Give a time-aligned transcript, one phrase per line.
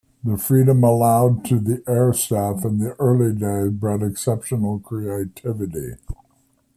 [0.23, 5.91] The freedom allowed to the airstaff in the early days bred exceptional creativity.